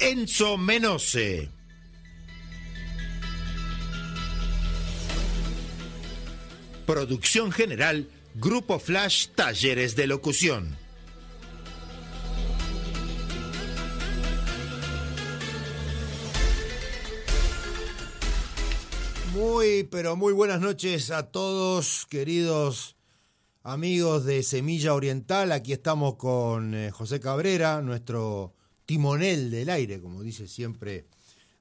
Enzo 0.00 0.56
Menose. 0.56 1.50
Producción 6.86 7.52
general 7.52 8.08
Grupo 8.34 8.78
Flash 8.78 9.28
Talleres 9.34 9.96
de 9.96 10.06
Locución. 10.06 10.78
Muy, 19.34 19.84
pero 19.84 20.16
muy 20.16 20.32
buenas 20.32 20.60
noches 20.62 21.10
a 21.10 21.30
todos, 21.30 22.06
queridos 22.06 22.96
amigos 23.62 24.24
de 24.24 24.42
Semilla 24.42 24.94
Oriental. 24.94 25.52
Aquí 25.52 25.74
estamos 25.74 26.16
con 26.16 26.74
eh, 26.74 26.90
José 26.90 27.20
Cabrera, 27.20 27.82
nuestro 27.82 28.54
timonel 28.90 29.52
del 29.52 29.70
aire, 29.70 30.00
como 30.00 30.20
dice 30.20 30.48
siempre 30.48 31.06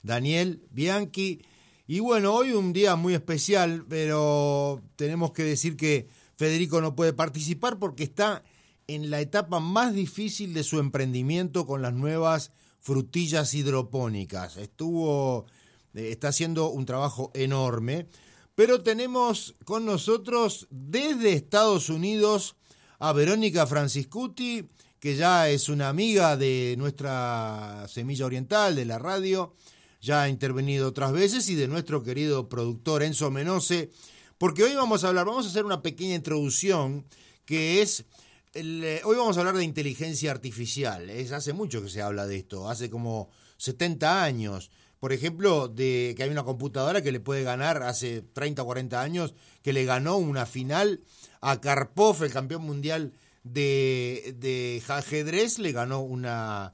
Daniel 0.02 0.64
Bianchi. 0.72 1.40
Y 1.86 2.00
bueno, 2.00 2.34
hoy 2.34 2.54
un 2.54 2.74
día 2.74 2.96
muy 2.96 3.14
especial, 3.14 3.86
pero 3.88 4.82
tenemos 4.96 5.32
que 5.34 5.44
decir 5.44 5.78
que 5.78 6.08
Federico 6.38 6.82
no 6.82 6.96
puede 6.96 7.14
participar 7.14 7.78
porque 7.78 8.04
está 8.04 8.44
en 8.88 9.12
la 9.12 9.22
etapa 9.22 9.60
más 9.60 9.94
difícil 9.94 10.56
de 10.56 10.64
su 10.64 10.80
emprendimiento 10.80 11.68
con 11.68 11.84
las 11.84 11.94
nuevas 11.94 12.52
frutillas 12.80 13.54
hidropónicas. 13.54 14.58
Estuvo, 14.58 15.46
eh, 15.94 16.10
está 16.10 16.30
haciendo 16.30 16.72
un 16.72 16.88
trabajo 16.88 17.30
enorme, 17.36 18.08
pero 18.56 18.82
tenemos 18.82 19.54
con 19.66 19.86
nosotros 19.86 20.66
desde 20.72 21.34
Estados 21.34 21.92
Unidos 21.92 22.56
a 22.98 23.14
Verónica 23.14 23.68
Franciscuti, 23.68 24.68
que 25.00 25.16
ya 25.16 25.50
es 25.50 25.70
una 25.70 25.90
amiga 25.90 26.36
de 26.36 26.76
nuestra 26.78 27.86
Semilla 27.88 28.26
Oriental, 28.26 28.76
de 28.76 28.86
la 28.86 29.00
radio, 29.00 29.54
ya 30.02 30.24
ha 30.24 30.30
intervenido 30.30 30.88
otras 30.88 31.12
veces, 31.12 31.50
y 31.50 31.56
de 31.56 31.68
nuestro 31.68 32.04
querido 32.04 32.50
productor 32.50 33.04
Enzo 33.04 33.32
Menose, 33.32 33.92
porque 34.38 34.64
hoy 34.64 34.76
vamos 34.76 35.04
a 35.04 35.10
hablar, 35.10 35.26
vamos 35.26 35.46
a 35.46 35.50
hacer 35.50 35.66
una 35.66 35.82
pequeña 35.82 36.16
introducción 36.16 37.06
que 37.46 37.82
es, 37.82 38.06
eh, 38.54 39.02
hoy 39.06 39.16
vamos 39.16 39.38
a 39.38 39.40
hablar 39.40 39.56
de 39.56 39.64
inteligencia 39.64 40.32
artificial, 40.32 41.10
es 41.10 41.32
hace 41.32 41.54
mucho 41.54 41.82
que 41.82 41.90
se 41.90 42.02
habla 42.02 42.28
de 42.28 42.38
esto, 42.38 42.70
hace 42.70 42.90
como 42.90 43.30
70 43.58 44.24
años, 44.24 44.70
por 45.00 45.14
ejemplo, 45.14 45.70
de 45.70 46.14
que 46.18 46.24
hay 46.24 46.30
una 46.30 46.44
computadora 46.44 47.02
que 47.02 47.14
le 47.14 47.22
puede 47.22 47.44
ganar 47.44 47.84
hace 47.84 48.22
30 48.22 48.64
o 48.64 48.66
40 48.66 49.02
años, 49.02 49.34
que 49.64 49.72
le 49.72 49.86
ganó 49.86 50.18
una 50.18 50.46
final 50.46 51.02
a 51.40 51.62
Karpov, 51.62 52.22
el 52.24 52.34
campeón 52.34 52.64
mundial 52.64 53.14
de, 53.54 54.36
de 54.38 54.82
ajedrez 54.88 55.60
le 55.60 55.72
ganó 55.72 56.02
una, 56.02 56.74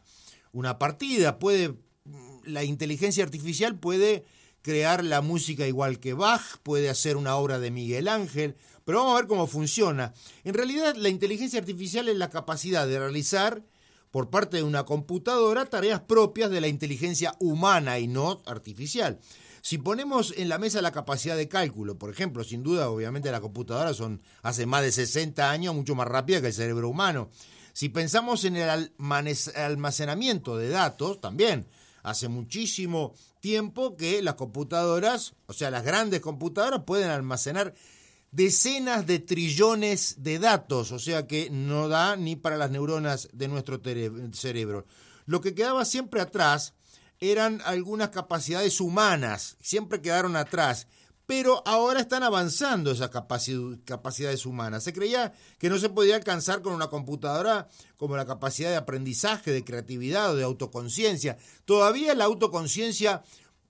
una 0.51 0.77
partida. 0.77 1.39
Puede, 1.39 1.75
la 2.45 2.63
inteligencia 2.63 3.23
artificial 3.23 3.77
puede 3.77 4.25
crear 4.61 5.03
la 5.03 5.21
música 5.21 5.67
igual 5.67 5.99
que 5.99 6.13
Bach, 6.13 6.57
puede 6.63 6.89
hacer 6.89 7.17
una 7.17 7.35
obra 7.35 7.59
de 7.59 7.69
Miguel 7.69 8.07
Ángel, 8.07 8.55
pero 8.83 8.99
vamos 8.99 9.13
a 9.13 9.21
ver 9.21 9.27
cómo 9.27 9.45
funciona. 9.45 10.13
En 10.43 10.55
realidad, 10.55 10.95
la 10.95 11.09
inteligencia 11.09 11.59
artificial 11.59 12.09
es 12.09 12.17
la 12.17 12.31
capacidad 12.31 12.87
de 12.87 12.97
realizar 12.97 13.63
por 14.09 14.29
parte 14.29 14.57
de 14.57 14.63
una 14.63 14.85
computadora 14.85 15.65
tareas 15.65 15.99
propias 16.01 16.49
de 16.49 16.61
la 16.61 16.67
inteligencia 16.67 17.35
humana 17.39 17.99
y 17.99 18.07
no 18.07 18.41
artificial. 18.45 19.19
Si 19.65 19.79
ponemos 19.79 20.31
en 20.37 20.47
la 20.47 20.59
mesa 20.59 20.79
la 20.79 20.91
capacidad 20.91 21.35
de 21.35 21.47
cálculo, 21.47 21.97
por 21.97 22.11
ejemplo, 22.11 22.43
sin 22.43 22.61
duda, 22.61 22.87
obviamente 22.87 23.31
las 23.31 23.39
computadoras 23.39 23.97
son 23.97 24.21
hace 24.43 24.67
más 24.67 24.83
de 24.83 24.91
60 24.91 25.49
años 25.49 25.73
mucho 25.73 25.95
más 25.95 26.07
rápidas 26.07 26.43
que 26.43 26.49
el 26.49 26.53
cerebro 26.53 26.87
humano. 26.87 27.29
Si 27.73 27.89
pensamos 27.89 28.43
en 28.45 28.57
el 28.57 28.91
almacenamiento 29.55 30.55
de 30.55 30.69
datos, 30.69 31.19
también 31.19 31.65
hace 32.03 32.27
muchísimo 32.27 33.15
tiempo 33.39 33.97
que 33.97 34.21
las 34.21 34.35
computadoras, 34.35 35.33
o 35.47 35.53
sea, 35.53 35.71
las 35.71 35.83
grandes 35.83 36.19
computadoras 36.19 36.83
pueden 36.85 37.09
almacenar 37.09 37.73
decenas 38.29 39.07
de 39.07 39.17
trillones 39.17 40.17
de 40.19 40.37
datos, 40.37 40.91
o 40.91 40.99
sea 40.99 41.25
que 41.25 41.49
no 41.49 41.87
da 41.87 42.17
ni 42.17 42.35
para 42.35 42.57
las 42.57 42.69
neuronas 42.69 43.29
de 43.33 43.47
nuestro 43.47 43.81
cerebro. 44.31 44.85
Lo 45.25 45.41
que 45.41 45.55
quedaba 45.55 45.85
siempre 45.85 46.21
atrás 46.21 46.75
eran 47.19 47.61
algunas 47.65 48.09
capacidades 48.09 48.79
humanas, 48.81 49.57
siempre 49.61 50.01
quedaron 50.01 50.35
atrás, 50.35 50.87
pero 51.25 51.63
ahora 51.65 52.01
están 52.01 52.23
avanzando 52.23 52.91
esas 52.91 53.09
capacidades 53.09 54.45
humanas. 54.45 54.83
Se 54.83 54.93
creía 54.93 55.33
que 55.57 55.69
no 55.69 55.79
se 55.79 55.89
podía 55.89 56.15
alcanzar 56.15 56.61
con 56.61 56.73
una 56.73 56.87
computadora 56.87 57.67
como 57.97 58.15
la 58.15 58.27
capacidad 58.27 58.69
de 58.69 58.75
aprendizaje, 58.75 59.51
de 59.51 59.63
creatividad 59.63 60.31
o 60.31 60.35
de 60.35 60.43
autoconciencia. 60.43 61.37
Todavía 61.65 62.13
la 62.13 62.25
autoconciencia 62.25 63.23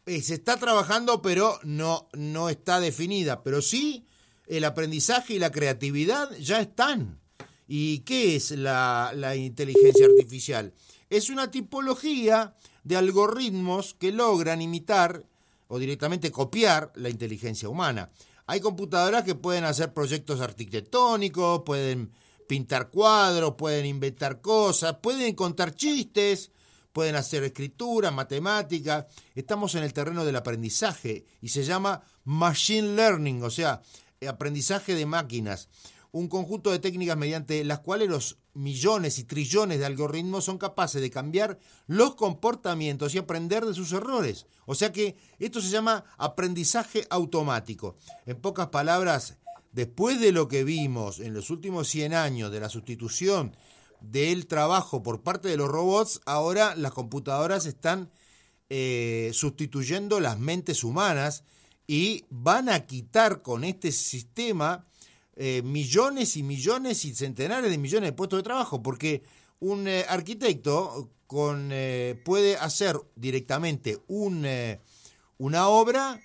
eh, 0.05 0.22
se 0.22 0.34
está 0.34 0.57
trabajando, 0.57 1.22
pero 1.22 1.57
no, 1.63 2.09
no 2.13 2.50
está 2.50 2.81
definida. 2.81 3.41
Pero 3.41 3.61
sí, 3.61 4.05
el 4.47 4.66
aprendizaje 4.66 5.35
y 5.35 5.39
la 5.39 5.51
creatividad 5.51 6.29
ya 6.38 6.59
están. 6.59 7.22
¿Y 7.67 8.00
qué 8.00 8.35
es 8.35 8.51
la, 8.51 9.13
la 9.16 9.35
inteligencia 9.38 10.05
artificial? 10.05 10.73
Es 11.09 11.29
una 11.29 11.50
tipología 11.50 12.53
de 12.85 12.96
algoritmos 12.96 13.96
que 13.96 14.13
logran 14.13 14.62
imitar 14.62 15.25
o 15.68 15.78
directamente 15.78 16.31
copiar 16.31 16.94
la 16.96 17.09
inteligencia 17.09 17.68
humana. 17.68 18.09
Hay 18.47 18.62
computadoras 18.62 19.23
que 19.23 19.35
pueden 19.35 19.66
hacer 19.66 19.91
proyectos 19.91 20.40
arquitectónicos, 20.40 21.63
pueden 21.66 22.13
pintar 22.47 22.90
cuadros, 22.91 23.56
pueden 23.57 23.88
inventar 23.88 24.40
cosas, 24.40 24.97
pueden 25.01 25.35
contar 25.35 25.75
chistes, 25.75 26.51
pueden 26.94 27.16
hacer 27.16 27.44
escritura, 27.44 28.12
matemática. 28.12 29.07
Estamos 29.34 29.75
en 29.75 29.84
el 29.84 29.91
terreno 29.91 30.23
del 30.23 30.38
aprendizaje 30.38 31.25
y 31.41 31.50
se 31.50 31.66
llama 31.66 32.03
machine 32.23 32.96
learning, 32.96 33.44
o 33.44 33.50
sea, 33.50 33.81
aprendizaje 34.25 34.96
de 34.96 35.06
máquinas 35.06 35.67
un 36.16 36.29
conjunto 36.29 36.72
de 36.72 36.79
técnicas 36.79 37.17
mediante 37.17 37.62
las 37.66 37.79
cuales 37.79 38.07
los 38.07 38.38
millones 38.55 39.19
y 39.19 39.25
trillones 39.25 39.79
de 39.79 39.85
algoritmos 39.85 40.45
son 40.45 40.57
capaces 40.57 41.01
de 41.01 41.11
cambiar 41.11 41.59
los 41.88 42.16
comportamientos 42.16 43.13
y 43.13 43.19
aprender 43.19 43.66
de 43.66 43.73
sus 43.73 43.91
errores. 43.91 44.47
O 44.66 44.73
sea 44.73 44.91
que 44.91 45.16
esto 45.38 45.61
se 45.61 45.69
llama 45.69 46.05
aprendizaje 46.17 47.05
automático. 47.09 47.97
En 48.25 48.38
pocas 48.38 48.67
palabras, 48.67 49.38
después 49.71 50.19
de 50.19 50.31
lo 50.31 50.47
que 50.47 50.63
vimos 50.63 51.19
en 51.19 51.33
los 51.33 51.49
últimos 51.49 51.88
100 51.89 52.13
años 52.13 52.51
de 52.51 52.61
la 52.61 52.69
sustitución 52.69 53.55
del 54.01 54.47
trabajo 54.47 55.03
por 55.03 55.22
parte 55.22 55.49
de 55.49 55.57
los 55.57 55.69
robots, 55.69 56.22
ahora 56.25 56.75
las 56.75 56.93
computadoras 56.93 57.66
están 57.66 58.09
eh, 58.69 59.31
sustituyendo 59.33 60.19
las 60.19 60.39
mentes 60.39 60.83
humanas 60.83 61.43
y 61.87 62.25
van 62.29 62.69
a 62.69 62.85
quitar 62.85 63.41
con 63.41 63.63
este 63.63 63.91
sistema 63.91 64.87
eh, 65.38 65.62
millones 65.63 66.38
y 66.38 66.44
millones 66.44 67.03
y 67.03 67.14
centenares 67.14 67.70
de 67.70 67.78
millones 67.78 68.09
de 68.09 68.14
puestos 68.14 68.40
de 68.40 68.43
trabajo, 68.43 68.82
porque 68.82 69.23
un 69.59 69.87
eh, 69.87 70.05
arquitecto 70.08 71.09
con, 71.28 71.70
eh, 71.72 72.22
puede 72.23 72.55
hacer 72.55 72.97
directamente 73.16 73.99
un, 74.08 74.47
una 75.37 75.67
obra 75.67 76.22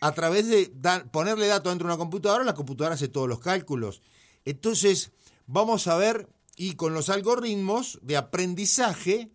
a 0.00 0.12
través 0.12 0.48
de 0.48 0.72
ponerle 1.10 1.46
datos 1.46 1.72
dentro 1.72 1.88
de 1.88 1.94
una 1.94 1.98
computadora, 1.98 2.44
la 2.44 2.54
computadora 2.54 2.94
hace 2.94 3.08
todos 3.08 3.28
los 3.28 3.40
cálculos. 3.40 4.00
Entonces, 4.44 5.10
vamos 5.46 5.86
a 5.86 5.96
ver, 5.96 6.28
y 6.56 6.74
con 6.74 6.94
los 6.94 7.08
algoritmos 7.08 7.98
de 8.02 8.16
aprendizaje, 8.16 9.30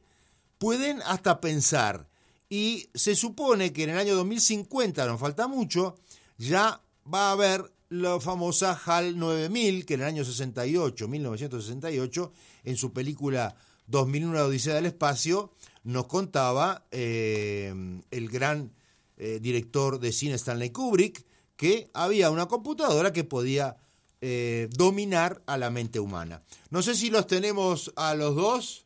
pueden 0.58 1.02
hasta 1.04 1.42
pensar. 1.42 2.08
Y 2.50 2.90
se 2.96 3.16
supone 3.16 3.74
que 3.74 3.84
en 3.84 3.92
el 3.92 3.98
año 3.98 4.16
2050, 4.16 5.06
nos 5.06 5.20
falta 5.20 5.48
mucho, 5.48 5.96
ya 6.38 6.82
va 7.12 7.30
a 7.30 7.32
haber 7.34 7.72
la 7.89 8.19
famosa 8.19 8.80
HAL 8.86 9.18
9000, 9.18 9.86
que 9.86 9.95
en 9.95 10.01
el 10.01 10.07
año 10.07 10.24
68, 10.24 11.07
1968, 11.07 12.31
en 12.63 12.77
su 12.77 12.94
película 12.94 13.56
2001 13.88 14.45
Odisea 14.45 14.75
del 14.75 14.86
Espacio, 14.86 15.51
nos 15.83 16.07
contaba 16.07 16.86
eh, 16.91 17.74
el 18.12 18.30
gran 18.30 18.71
eh, 19.18 19.39
director 19.41 20.00
de 20.00 20.12
cine 20.12 20.36
Stanley 20.36 20.69
Kubrick 20.69 21.25
que 21.56 21.89
había 21.94 22.31
una 22.31 22.47
computadora 22.47 23.12
que 23.12 23.24
podía 23.24 23.75
eh, 24.21 24.69
dominar 24.71 25.41
a 25.45 25.57
la 25.57 25.69
mente 25.69 26.00
humana. 26.00 26.44
No 26.69 26.81
sé 26.81 26.95
si 26.95 27.09
los 27.09 27.27
tenemos 27.27 27.91
a 27.95 28.15
los 28.15 28.36
dos. 28.36 28.86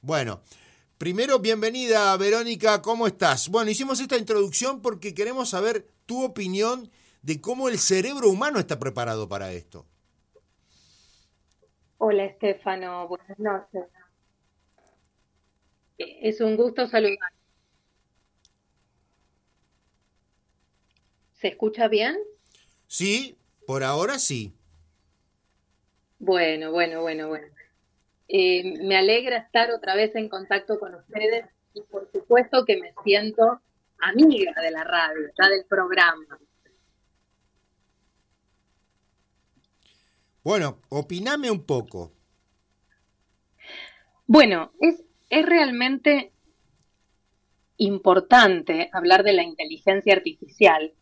Bueno, 0.00 0.40
Primero, 0.98 1.38
bienvenida 1.38 2.16
Verónica, 2.16 2.82
¿cómo 2.82 3.06
estás? 3.06 3.50
Bueno, 3.50 3.70
hicimos 3.70 4.00
esta 4.00 4.16
introducción 4.16 4.82
porque 4.82 5.14
queremos 5.14 5.50
saber 5.50 5.88
tu 6.06 6.24
opinión 6.24 6.90
de 7.22 7.40
cómo 7.40 7.68
el 7.68 7.78
cerebro 7.78 8.28
humano 8.28 8.58
está 8.58 8.78
preparado 8.78 9.28
para 9.28 9.52
esto. 9.52 9.86
Hola 11.98 12.24
Estefano, 12.24 13.08
buenas 13.08 13.38
noches. 13.38 13.84
Es 15.98 16.40
un 16.40 16.56
gusto 16.56 16.86
saludar. 16.86 17.32
¿Se 21.32 21.48
escucha 21.48 21.88
bien? 21.88 22.16
Sí, 22.86 23.36
por 23.66 23.82
ahora 23.82 24.18
sí. 24.18 24.54
Bueno, 26.18 26.72
bueno, 26.72 27.02
bueno, 27.02 27.28
bueno. 27.28 27.46
Eh, 28.28 28.78
me 28.84 28.96
alegra 28.96 29.38
estar 29.38 29.70
otra 29.70 29.94
vez 29.94 30.14
en 30.14 30.28
contacto 30.28 30.78
con 30.78 30.94
ustedes 30.94 31.46
y 31.74 31.82
por 31.82 32.10
supuesto 32.12 32.64
que 32.64 32.76
me 32.76 32.92
siento 33.04 33.60
amiga 34.00 34.52
de 34.60 34.70
la 34.70 34.84
radio, 34.84 35.28
ya 35.40 35.48
del 35.48 35.64
programa. 35.64 36.38
Bueno, 40.48 40.78
opiname 40.88 41.50
un 41.50 41.64
poco. 41.64 42.10
Bueno, 44.26 44.72
es, 44.80 45.04
es 45.28 45.44
realmente 45.44 46.32
importante 47.76 48.88
hablar 48.94 49.24
de 49.24 49.34
la 49.34 49.42
inteligencia 49.42 50.14
artificial 50.14 50.94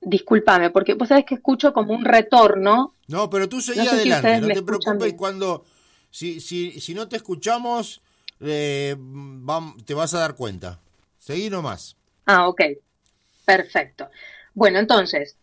Discúlpame, 0.00 0.70
porque 0.70 0.94
vos 0.94 1.08
sabés 1.08 1.26
que 1.26 1.34
escucho 1.34 1.74
como 1.74 1.92
un 1.92 2.06
retorno. 2.06 2.94
No, 3.08 3.28
pero 3.28 3.50
tú 3.50 3.60
seguí 3.60 3.86
adelante, 3.86 4.40
no 4.40 4.48
te 4.48 4.62
preocupes 4.62 5.12
cuando, 5.18 5.66
si, 6.10 6.40
si, 6.40 6.80
si 6.80 6.94
no 6.94 7.08
te 7.08 7.16
escuchamos, 7.16 8.00
eh, 8.40 8.96
te 9.84 9.92
vas 9.92 10.14
a 10.14 10.20
dar 10.20 10.34
cuenta. 10.34 10.80
Seguí 11.18 11.50
nomás. 11.50 11.94
Ah, 12.24 12.48
ok, 12.48 12.62
perfecto. 13.44 14.08
Bueno, 14.54 14.78
entonces, 14.78 15.36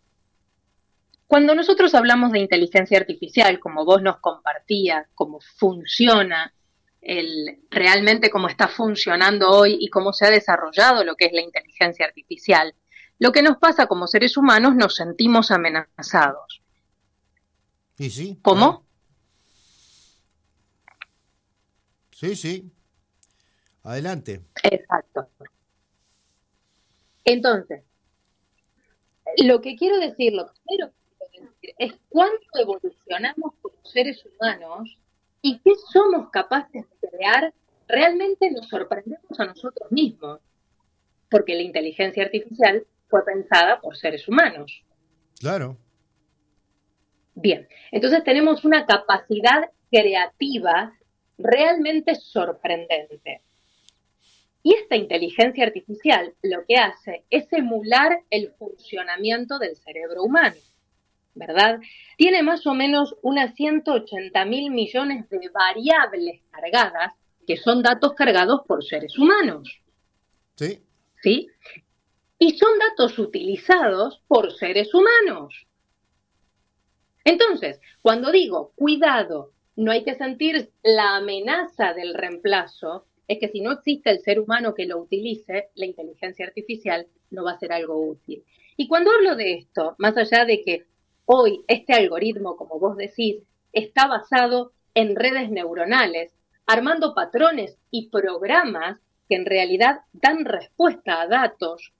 cuando 1.28 1.56
nosotros 1.56 1.94
hablamos 1.94 2.32
de 2.32 2.40
inteligencia 2.40 2.98
artificial, 2.98 3.60
como 3.60 3.86
vos 3.86 4.02
nos 4.02 4.18
compartías, 4.18 5.08
cómo 5.16 5.40
funciona, 5.58 6.54
el, 7.02 7.60
realmente 7.70 8.30
cómo 8.30 8.48
está 8.48 8.68
funcionando 8.68 9.50
hoy 9.50 9.78
y 9.80 9.90
cómo 9.90 10.12
se 10.12 10.26
ha 10.26 10.32
desarrollado 10.32 11.04
lo 11.04 11.16
que 11.16 11.26
es 11.26 11.34
la 11.34 11.42
inteligencia 11.42 12.06
artificial, 12.06 12.74
lo 13.20 13.32
que 13.32 13.42
nos 13.42 13.58
pasa 13.58 13.88
como 13.88 14.08
seres 14.08 14.38
humanos, 14.38 14.76
nos 14.76 14.96
sentimos 14.96 15.52
amenazados. 15.52 16.62
¿Y 17.98 18.10
sí? 18.10 18.40
¿Cómo? 18.42 18.86
Sí, 22.12 22.36
sí. 22.36 22.72
Adelante. 23.84 24.42
Exacto. 24.64 25.30
Entonces, 27.24 27.84
lo 29.48 29.62
que 29.62 29.76
quiero 29.76 30.00
decir, 30.00 30.34
lo 30.34 30.52
primero 30.52 30.92
que 30.92 31.28
quiero 31.32 31.50
decir 31.52 31.76
es 31.78 31.94
cuánto 32.10 32.60
evolucionamos 32.60 33.54
como 33.62 33.76
seres 33.84 34.24
humanos 34.26 34.98
y 35.42 35.60
qué 35.60 35.72
somos 35.92 36.30
capaces 36.30 36.86
de 37.02 37.10
crear, 37.10 37.54
realmente 37.88 38.52
nos 38.52 38.68
sorprendemos 38.68 39.40
a 39.40 39.46
nosotros 39.46 39.92
mismos, 39.92 40.40
porque 41.30 41.56
la 41.56 41.62
inteligencia 41.62 42.24
artificial 42.24 42.86
fue 43.08 43.24
pensada 43.26 43.80
por 43.80 43.98
seres 43.98 44.28
humanos. 44.28 44.84
Claro. 45.40 45.78
Bien, 47.36 47.68
entonces 47.92 48.24
tenemos 48.24 48.66
una 48.66 48.86
capacidad 48.86 49.70
creativa 49.90 50.94
realmente 51.38 52.16
sorprendente. 52.16 53.42
Y 54.62 54.74
esta 54.74 54.96
inteligencia 54.96 55.66
artificial 55.66 56.34
lo 56.42 56.66
que 56.68 56.76
hace 56.76 57.24
es 57.30 57.52
emular 57.54 58.20
el 58.30 58.52
funcionamiento 58.58 59.58
del 59.58 59.76
cerebro 59.78 60.24
humano, 60.24 60.58
¿verdad? 61.34 61.80
Tiene 62.18 62.44
más 62.44 62.68
o 62.68 62.74
menos 62.74 63.16
unas 63.22 63.56
180 63.56 64.46
mil 64.46 64.72
millones 64.72 65.30
de 65.30 65.50
variables 65.54 66.42
cargadas, 66.52 67.14
que 67.48 67.58
son 67.58 67.82
datos 67.82 68.14
cargados 68.14 68.62
por 68.68 68.84
seres 68.84 69.18
humanos. 69.18 69.82
Sí. 70.56 70.84
¿Sí? 71.22 71.48
y 72.40 72.58
son 72.58 72.80
datos 72.80 73.20
utilizados 73.20 74.24
por 74.28 74.54
seres 74.54 74.94
humanos. 74.94 75.68
Entonces, 77.26 77.82
cuando 78.02 78.32
digo 78.32 78.72
cuidado, 78.76 79.52
no 79.76 79.92
hay 79.92 80.06
que 80.06 80.16
sentir 80.16 80.72
la 80.82 81.18
amenaza 81.18 81.94
del 81.94 82.14
reemplazo, 82.14 83.06
es 83.30 83.38
que 83.38 83.48
si 83.48 83.62
no 83.62 83.72
existe 83.72 84.10
el 84.10 84.22
ser 84.22 84.40
humano 84.40 84.74
que 84.74 84.88
lo 84.88 84.98
utilice, 84.98 85.70
la 85.76 85.86
inteligencia 85.86 86.48
artificial 86.48 87.06
no 87.30 87.44
va 87.44 87.52
a 87.52 87.60
ser 87.60 87.72
algo 87.72 87.96
útil. 87.96 88.44
Y 88.76 88.88
cuando 88.88 89.12
hablo 89.12 89.36
de 89.36 89.54
esto, 89.54 89.96
más 90.00 90.18
allá 90.18 90.46
de 90.46 90.64
que 90.64 90.88
hoy 91.26 91.64
este 91.68 91.94
algoritmo, 91.94 92.58
como 92.58 92.80
vos 92.80 92.98
decís, 92.98 93.44
está 93.72 94.08
basado 94.08 94.72
en 94.96 95.16
redes 95.16 95.52
neuronales, 95.52 96.34
armando 96.66 97.14
patrones 97.14 97.78
y 97.92 98.10
programas 98.10 99.00
que 99.30 99.36
en 99.36 99.46
realidad 99.46 100.02
dan 100.12 100.44
respuesta 100.44 101.22
a 101.22 101.28
datos 101.28 101.94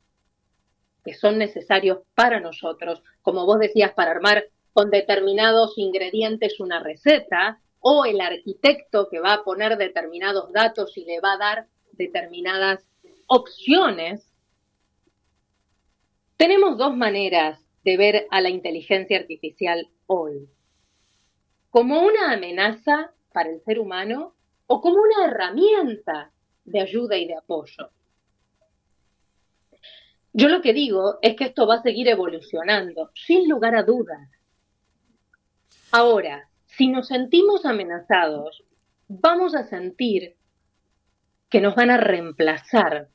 que 1.06 1.14
son 1.14 1.38
necesarios 1.38 2.00
para 2.16 2.40
nosotros, 2.40 3.04
como 3.22 3.46
vos 3.46 3.60
decías, 3.60 3.94
para 3.94 4.12
armar 4.12 4.46
con 4.74 4.90
determinados 4.90 5.78
ingredientes 5.78 6.60
una 6.60 6.80
receta, 6.80 7.60
o 7.80 8.06
el 8.06 8.20
arquitecto 8.22 9.08
que 9.10 9.20
va 9.20 9.34
a 9.34 9.44
poner 9.44 9.78
determinados 9.78 10.52
datos 10.52 10.98
y 10.98 11.06
le 11.06 11.20
va 11.20 11.34
a 11.34 11.38
dar 11.38 11.68
determinadas 11.94 12.86
opciones, 13.28 14.34
tenemos 16.38 16.78
dos 16.78 16.96
maneras 16.96 17.60
de 17.84 17.98
ver 17.98 18.28
a 18.32 18.42
la 18.42 18.50
inteligencia 18.50 19.20
artificial 19.20 19.88
hoy. 20.08 20.50
Como 21.70 22.02
una 22.02 22.34
amenaza 22.34 23.14
para 23.32 23.50
el 23.50 23.62
ser 23.62 23.80
humano 23.80 24.36
o 24.68 24.82
como 24.82 25.02
una 25.02 25.26
herramienta 25.26 26.32
de 26.66 26.82
ayuda 26.82 27.18
y 27.18 27.28
de 27.28 27.36
apoyo. 27.36 27.92
Yo 30.34 30.48
lo 30.48 30.62
que 30.62 30.74
digo 30.74 31.18
es 31.22 31.36
que 31.36 31.46
esto 31.46 31.66
va 31.68 31.76
a 31.76 31.82
seguir 31.82 32.08
evolucionando, 32.08 33.12
sin 33.16 33.50
lugar 33.50 33.76
a 33.76 33.84
dudas. 33.84 34.30
Ahora, 35.92 36.49
si 36.80 36.88
nos 36.88 37.08
sentimos 37.08 37.66
amenazados, 37.66 38.64
vamos 39.10 39.54
a 39.54 39.68
sentir 39.68 40.38
que 41.50 41.60
nos 41.60 41.76
van 41.76 41.92
a 41.92 41.98
reemplazar. 41.98 43.10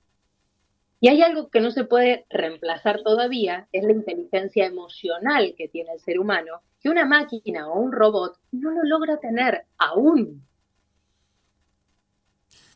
Y 1.01 1.09
hay 1.09 1.23
algo 1.23 1.49
que 1.49 1.63
no 1.63 1.71
se 1.71 1.85
puede 1.85 2.27
reemplazar 2.29 3.03
todavía, 3.03 3.67
es 3.73 3.83
la 3.85 3.93
inteligencia 3.93 4.67
emocional 4.67 5.55
que 5.57 5.69
tiene 5.69 5.95
el 5.95 6.01
ser 6.01 6.21
humano, 6.21 6.61
que 6.83 6.91
una 6.91 7.07
máquina 7.07 7.71
o 7.71 7.81
un 7.81 7.93
robot 7.93 8.39
no 8.53 8.71
lo 8.71 8.85
logra 8.85 9.19
tener 9.19 9.65
aún. 9.79 10.47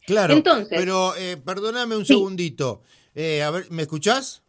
Claro, 0.06 0.32
Entonces, 0.32 0.78
pero 0.78 1.14
eh, 1.16 1.36
perdóname 1.36 1.96
un 1.96 2.06
segundito. 2.06 2.80
Eh, 3.14 3.42
a 3.42 3.50
ver, 3.50 3.70
¿me 3.70 3.82
escuchás? 3.82 4.42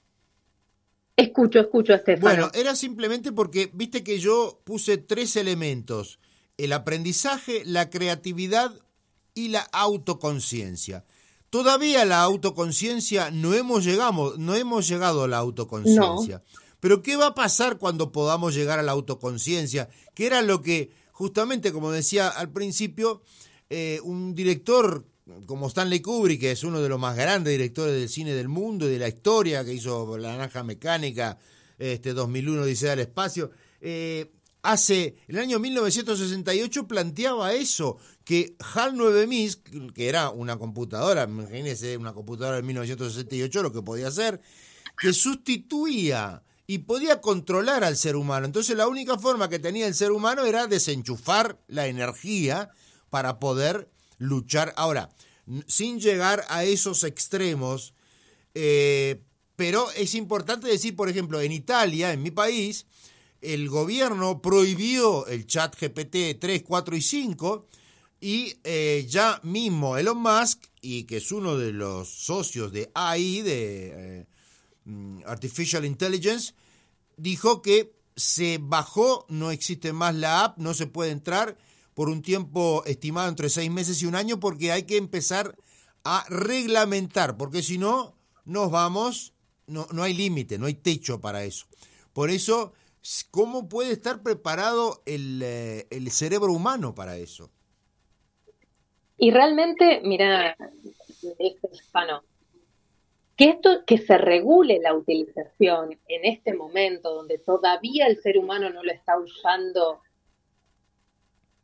Escucho, 1.18 1.60
escucho, 1.60 1.94
Estefano. 1.94 2.22
Bueno, 2.22 2.52
era 2.54 2.78
simplemente 2.78 3.34
porque, 3.34 3.70
viste 3.74 4.06
que 4.06 4.20
yo 4.20 4.62
puse 4.64 4.98
tres 4.98 5.36
elementos, 5.36 6.18
el 6.60 6.74
aprendizaje, 6.74 7.64
la 7.66 7.90
creatividad 7.90 8.74
y 9.34 9.48
la 9.48 9.62
autoconciencia. 9.62 11.06
Todavía 11.50 12.04
la 12.04 12.22
autoconciencia 12.22 13.32
no 13.32 13.54
hemos 13.54 13.86
llegado, 13.86 14.36
no 14.38 14.56
hemos 14.56 14.88
llegado 14.88 15.24
a 15.24 15.28
la 15.28 15.38
autoconciencia. 15.38 16.44
Pero 16.82 17.02
¿qué 17.02 17.16
va 17.16 17.28
a 17.28 17.36
pasar 17.36 17.78
cuando 17.78 18.12
podamos 18.12 18.54
llegar 18.54 18.78
a 18.78 18.84
la 18.84 18.92
autoconciencia? 18.92 19.90
Que 20.14 20.28
era 20.28 20.42
lo 20.42 20.62
que, 20.62 20.92
justamente 21.12 21.72
como 21.72 21.92
decía 21.92 22.28
al 22.28 22.52
principio, 22.52 23.22
eh, 23.70 24.02
un 24.04 24.36
director 24.36 25.06
como 25.46 25.68
Stanley 25.68 26.02
Kubrick, 26.02 26.42
que 26.42 26.52
es 26.52 26.64
uno 26.66 26.82
de 26.82 26.90
los 26.90 27.00
más 27.00 27.16
grandes 27.16 27.52
directores 27.54 27.94
del 27.94 28.10
cine 28.10 28.34
del 28.34 28.50
mundo 28.50 28.86
y 28.88 28.92
de 28.92 29.00
la 29.00 29.08
historia, 29.08 29.64
que 29.64 29.74
hizo 29.74 30.18
La 30.18 30.32
Naranja 30.32 30.64
Mecánica, 30.64 31.38
este 31.78 32.14
2001 32.14 32.66
dice 32.66 32.90
al 32.90 33.00
espacio, 33.00 33.52
eh, 33.80 34.32
hace, 34.62 35.16
el 35.28 35.40
año 35.40 35.60
1968 35.60 36.88
planteaba 36.88 37.54
eso, 37.54 37.98
que 38.24 38.56
HAL 38.60 38.98
9000, 38.98 39.94
que 39.94 40.10
era 40.10 40.30
una 40.30 40.58
computadora, 40.58 41.24
imagínense 41.24 41.98
una 41.98 42.14
computadora 42.14 42.58
de 42.58 42.64
1968, 42.64 43.64
lo 43.64 43.72
que 43.72 43.82
podía 43.82 44.08
hacer, 44.08 44.42
que 45.00 45.14
sustituía 45.14 46.44
y 46.68 46.80
podía 46.80 47.22
controlar 47.22 47.84
al 47.84 47.98
ser 47.98 48.16
humano. 48.16 48.46
Entonces 48.46 48.78
la 48.78 48.88
única 48.88 49.18
forma 49.18 49.50
que 49.50 49.60
tenía 49.60 49.88
el 49.88 49.96
ser 49.96 50.12
humano 50.12 50.46
era 50.46 50.68
desenchufar 50.68 51.60
la 51.68 51.88
energía 51.88 52.70
para 53.10 53.40
poder 53.40 53.90
luchar. 54.20 54.74
Ahora, 54.78 55.10
sin 55.66 56.00
llegar 56.00 56.46
a 56.50 56.64
esos 56.64 57.04
extremos, 57.04 57.94
eh, 58.54 59.24
pero 59.56 59.90
es 59.92 60.14
importante 60.16 60.68
decir, 60.68 60.96
por 60.96 61.10
ejemplo, 61.10 61.42
en 61.42 61.52
Italia, 61.52 62.14
en 62.14 62.22
mi 62.22 62.32
país, 62.32 62.86
el 63.42 63.70
gobierno 63.70 64.42
prohibió 64.42 65.26
el 65.28 65.46
chat 65.48 65.76
GPT 65.80 66.40
3, 66.40 66.64
4 66.64 66.96
y 66.96 67.02
5 67.02 67.68
y 68.22 68.56
eh, 68.64 69.06
ya 69.08 69.40
mismo 69.44 69.98
Elon 69.98 70.18
Musk, 70.18 70.66
y 70.82 71.04
que 71.04 71.18
es 71.18 71.32
uno 71.32 71.58
de 71.58 71.72
los 71.72 72.10
socios 72.10 72.72
de 72.72 72.92
AI, 72.94 73.42
de 73.42 73.92
eh, 74.20 74.26
mm, 74.86 75.22
Artificial 75.26 75.86
Intelligence, 75.86 76.54
dijo 77.16 77.62
que 77.62 77.94
se 78.16 78.60
bajó, 78.62 79.26
no 79.30 79.52
existe 79.52 79.94
más 79.94 80.16
la 80.16 80.44
app, 80.44 80.58
no 80.58 80.74
se 80.74 80.88
puede 80.88 81.12
entrar 81.12 81.58
por 81.94 82.10
un 82.10 82.22
tiempo 82.22 82.84
estimado 82.86 83.30
entre 83.30 83.50
seis 83.50 83.72
meses 83.72 84.02
y 84.02 84.06
un 84.06 84.16
año 84.16 84.40
porque 84.40 84.72
hay 84.72 84.84
que 84.84 84.98
empezar 84.98 85.56
a 86.04 86.26
reglamentar, 86.30 87.38
porque 87.38 87.64
si 87.64 87.78
no, 87.78 88.16
nos 88.44 88.72
vamos, 88.72 89.34
no, 89.68 89.88
no 89.92 90.04
hay 90.04 90.14
límite, 90.14 90.58
no 90.58 90.66
hay 90.66 90.74
techo 90.74 91.22
para 91.22 91.44
eso. 91.46 91.68
Por 92.14 92.30
eso, 92.30 92.74
¿cómo 93.32 93.70
puede 93.70 93.92
estar 93.92 94.22
preparado 94.22 95.02
el, 95.06 95.42
eh, 95.44 95.88
el 95.90 96.10
cerebro 96.12 96.54
humano 96.54 96.96
para 96.96 97.18
eso? 97.18 97.50
Y 99.18 99.32
realmente, 99.32 100.02
mira, 100.04 100.56
hispano, 101.72 102.24
que 103.36 103.50
esto, 103.50 103.84
que 103.86 103.98
se 103.98 104.18
regule 104.18 104.80
la 104.82 104.94
utilización 104.94 105.98
en 106.08 106.26
este 106.26 106.54
momento 106.54 107.14
donde 107.14 107.38
todavía 107.38 108.08
el 108.08 108.22
ser 108.22 108.38
humano 108.38 108.70
no 108.70 108.84
lo 108.84 108.92
está 108.92 109.18
usando 109.18 110.02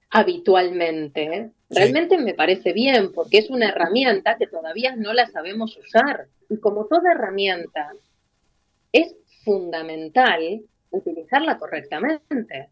habitualmente, 0.10 1.52
realmente 1.70 2.18
me 2.18 2.34
parece 2.34 2.72
bien, 2.72 3.12
porque 3.12 3.40
es 3.40 3.50
una 3.50 3.70
herramienta 3.70 4.38
que 4.38 4.48
todavía 4.48 4.96
no 4.96 5.14
la 5.14 5.28
sabemos 5.28 5.78
usar. 5.78 6.28
Y 6.50 6.58
como 6.58 6.86
toda 6.86 7.12
herramienta, 7.12 7.92
es 8.94 9.16
fundamental 9.44 10.62
utilizarla 10.96 11.58
correctamente. 11.58 12.70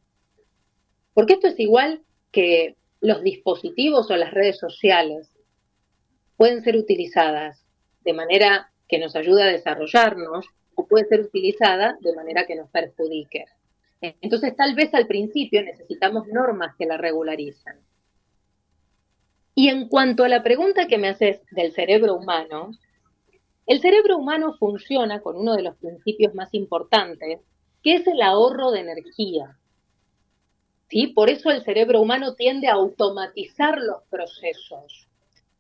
Porque 1.14 1.34
esto 1.34 1.48
es 1.48 1.60
igual 1.60 2.02
que 2.32 2.76
los 3.02 3.22
dispositivos 3.22 4.10
o 4.10 4.16
las 4.16 4.34
redes 4.34 4.58
sociales 4.58 5.30
pueden 6.38 6.64
ser 6.64 6.76
utilizadas 6.78 7.66
de 8.04 8.14
manera 8.14 8.72
que 8.88 8.98
nos 8.98 9.16
ayude 9.16 9.44
a 9.44 9.48
desarrollarnos 9.48 10.46
o 10.76 10.88
puede 10.88 11.06
ser 11.06 11.22
utilizada 11.22 11.98
de 12.02 12.16
manera 12.16 12.46
que 12.46 12.56
nos 12.56 12.70
perjudique. 12.70 13.46
Entonces, 14.02 14.56
tal 14.56 14.76
vez 14.76 14.94
al 14.94 15.08
principio 15.08 15.64
necesitamos 15.64 16.28
normas 16.28 16.76
que 16.78 16.86
la 16.86 16.98
regularizan. 16.98 17.80
Y 19.56 19.70
en 19.70 19.88
cuanto 19.88 20.24
a 20.24 20.30
la 20.30 20.44
pregunta 20.44 20.88
que 20.88 20.98
me 20.98 21.10
haces 21.10 21.42
del 21.52 21.72
cerebro 21.72 22.16
humano, 22.16 22.72
el 23.66 23.80
cerebro 23.80 24.18
humano 24.18 24.56
funciona 24.60 25.22
con 25.22 25.38
uno 25.38 25.56
de 25.56 25.62
los 25.62 25.78
principios 25.78 26.34
más 26.36 26.54
importantes, 26.54 27.40
que 27.84 27.96
es 27.96 28.08
el 28.08 28.22
ahorro 28.22 28.72
de 28.72 28.80
energía. 28.80 29.58
Por 31.16 31.30
eso 31.30 31.50
el 31.50 31.64
cerebro 31.64 32.02
humano 32.02 32.36
tiende 32.36 32.68
a 32.68 32.74
automatizar 32.74 33.80
los 33.80 34.04
procesos. 34.10 35.08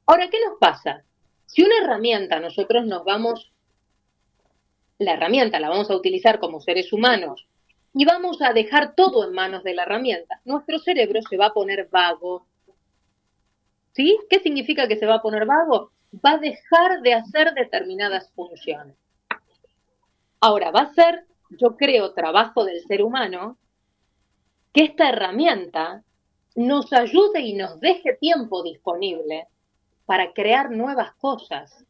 Ahora, 0.05 0.29
¿qué 0.29 0.37
nos 0.47 0.59
pasa? 0.59 1.03
Si 1.47 1.63
una 1.63 1.77
herramienta 1.81 2.39
nosotros 2.39 2.85
nos 2.85 3.03
vamos, 3.03 3.51
la 4.99 5.13
herramienta 5.13 5.59
la 5.59 5.69
vamos 5.69 5.89
a 5.89 5.95
utilizar 5.95 6.39
como 6.39 6.61
seres 6.61 6.93
humanos 6.93 7.47
y 7.95 8.05
vamos 8.05 8.41
a 8.41 8.53
dejar 8.53 8.95
todo 8.95 9.25
en 9.25 9.33
manos 9.33 9.63
de 9.63 9.73
la 9.73 9.83
herramienta, 9.83 10.39
nuestro 10.45 10.79
cerebro 10.79 11.21
se 11.21 11.37
va 11.37 11.47
a 11.47 11.53
poner 11.53 11.87
vago. 11.91 12.45
¿Sí? 13.93 14.17
¿Qué 14.29 14.39
significa 14.39 14.87
que 14.87 14.97
se 14.97 15.05
va 15.05 15.15
a 15.15 15.21
poner 15.21 15.45
vago? 15.45 15.91
Va 16.13 16.31
a 16.31 16.37
dejar 16.37 17.01
de 17.01 17.13
hacer 17.13 17.53
determinadas 17.53 18.31
funciones. 18.31 18.95
Ahora, 20.39 20.71
va 20.71 20.81
a 20.81 20.93
ser, 20.93 21.25
yo 21.59 21.77
creo, 21.77 22.13
trabajo 22.13 22.65
del 22.65 22.81
ser 22.83 23.03
humano 23.03 23.57
que 24.73 24.83
esta 24.85 25.09
herramienta 25.09 26.03
nos 26.55 26.91
ayude 26.93 27.41
y 27.41 27.53
nos 27.53 27.79
deje 27.79 28.13
tiempo 28.13 28.63
disponible 28.63 29.47
para 30.05 30.33
crear 30.33 30.71
nuevas 30.71 31.13
cosas. 31.15 31.85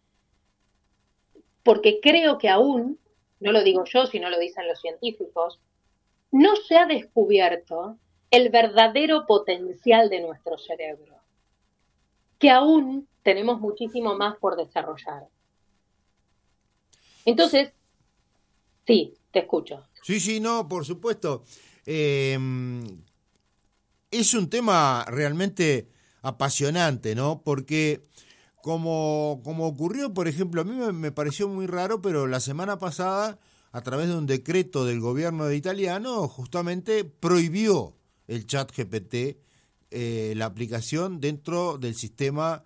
Porque 1.63 1.99
creo 2.01 2.37
que 2.37 2.49
aún, 2.49 2.99
no 3.39 3.51
lo 3.51 3.63
digo 3.63 3.83
yo, 3.85 4.05
sino 4.05 4.29
lo 4.29 4.39
dicen 4.39 4.67
los 4.67 4.79
científicos, 4.79 5.59
no 6.31 6.55
se 6.55 6.77
ha 6.77 6.85
descubierto 6.85 7.97
el 8.31 8.49
verdadero 8.49 9.25
potencial 9.27 10.09
de 10.09 10.21
nuestro 10.21 10.57
cerebro, 10.57 11.15
que 12.39 12.49
aún 12.49 13.07
tenemos 13.21 13.59
muchísimo 13.59 14.15
más 14.15 14.37
por 14.37 14.55
desarrollar. 14.55 15.27
Entonces, 17.25 17.71
sí, 18.85 19.13
te 19.33 19.39
escucho. 19.39 19.83
Sí, 20.03 20.19
sí, 20.19 20.39
no, 20.39 20.67
por 20.69 20.85
supuesto. 20.85 21.43
Em, 21.85 23.01
es 24.11 24.33
un 24.35 24.49
tema 24.49 25.03
realmente 25.09 25.89
apasionante, 26.21 27.15
¿no? 27.15 27.41
Porque 27.43 28.03
como, 28.61 29.41
como 29.43 29.67
ocurrió, 29.67 30.13
por 30.13 30.27
ejemplo, 30.27 30.61
a 30.61 30.63
mí 30.63 30.75
me, 30.93 31.11
pareció 31.11 31.49
muy 31.49 31.65
raro, 31.65 32.01
pero 32.01 32.27
la 32.27 32.39
semana 32.39 32.77
pasada, 32.77 33.39
a 33.71 33.81
través 33.81 34.07
de 34.07 34.15
un 34.15 34.27
decreto 34.27 34.85
del 34.85 34.99
gobierno 35.01 35.45
de 35.45 35.57
italiano, 35.57 36.27
justamente 36.27 37.03
prohibió 37.03 37.97
el 38.27 38.45
chat 38.45 38.71
GPT, 38.71 39.37
eh, 39.89 40.33
la 40.37 40.45
aplicación 40.45 41.19
dentro 41.19 41.79
del 41.79 41.95
sistema 41.95 42.63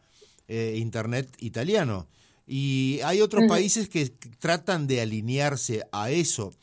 eh, 0.47 0.75
Internet 0.77 1.33
italiano. 1.39 2.07
Y 2.45 2.99
hay 3.03 3.21
otros 3.21 3.45
países 3.47 3.89
que 3.89 4.13
tratan 4.39 4.87
de 4.87 5.01
alinearse 5.01 5.83
a 5.91 6.11
eso. 6.11 6.53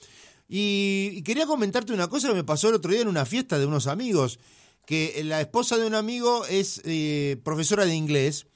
Y, 0.48 1.22
quería 1.22 1.46
comentarte 1.46 1.92
una 1.92 2.08
cosa 2.08 2.28
que 2.28 2.34
me 2.34 2.44
pasó 2.44 2.68
el 2.68 2.74
otro 2.74 2.92
día 2.92 3.00
en 3.00 3.08
una 3.08 3.26
fiesta 3.26 3.58
de 3.58 3.66
unos 3.66 3.86
amigos, 3.86 4.38
que 4.86 5.22
la 5.24 5.40
esposa 5.40 5.78
de 5.78 5.86
un 5.86 5.94
amigo 5.94 6.44
es 6.46 6.82
eh, 6.84 7.38
profesora 7.42 7.86
de 7.86 7.94
inglés 7.94 8.46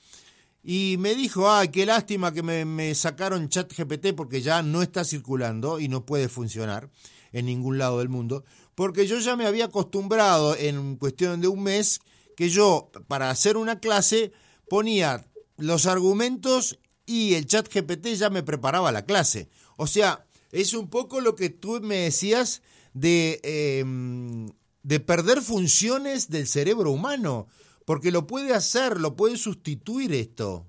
y 0.62 0.96
me 0.98 1.14
dijo, 1.14 1.50
ay, 1.50 1.68
qué 1.68 1.86
lástima 1.86 2.32
que 2.32 2.42
me, 2.42 2.66
me 2.66 2.94
sacaron 2.94 3.48
chat 3.48 3.72
GPT 3.72 4.14
porque 4.14 4.42
ya 4.42 4.62
no 4.62 4.82
está 4.82 5.04
circulando 5.04 5.80
y 5.80 5.88
no 5.88 6.04
puede 6.04 6.28
funcionar 6.28 6.90
en 7.32 7.46
ningún 7.46 7.78
lado 7.78 7.98
del 7.98 8.10
mundo, 8.10 8.44
porque 8.74 9.06
yo 9.06 9.18
ya 9.18 9.36
me 9.36 9.46
había 9.46 9.66
acostumbrado 9.66 10.54
en 10.56 10.96
cuestión 10.96 11.40
de 11.40 11.48
un 11.48 11.62
mes 11.62 12.00
que 12.36 12.50
yo 12.50 12.90
para 13.06 13.30
hacer 13.30 13.56
una 13.56 13.80
clase 13.80 14.32
ponía 14.68 15.26
los 15.56 15.86
argumentos 15.86 16.78
y 17.08 17.34
el 17.34 17.46
chat 17.46 17.72
GPT 17.72 18.08
ya 18.14 18.28
me 18.28 18.42
preparaba 18.42 18.92
la 18.92 19.06
clase. 19.06 19.48
O 19.78 19.86
sea, 19.86 20.26
es 20.52 20.74
un 20.74 20.90
poco 20.90 21.22
lo 21.22 21.34
que 21.34 21.48
tú 21.48 21.80
me 21.80 21.96
decías 21.96 22.62
de, 22.92 23.40
em, 23.42 24.50
de 24.82 25.00
perder 25.00 25.40
funciones 25.40 26.28
del 26.28 26.46
cerebro 26.46 26.90
humano, 26.90 27.48
porque 27.86 28.10
lo 28.10 28.26
puede 28.26 28.52
hacer, 28.52 29.00
lo 29.00 29.16
puede 29.16 29.38
sustituir 29.38 30.12
esto. 30.12 30.66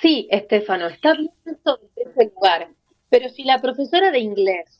Sí, 0.00 0.26
Estefano, 0.30 0.86
está 0.86 1.12
bien 1.12 1.30
en 1.44 1.58
ese 1.96 2.32
lugar, 2.34 2.70
pero 3.10 3.28
si 3.28 3.44
la 3.44 3.60
profesora 3.60 4.10
de 4.10 4.20
inglés 4.20 4.78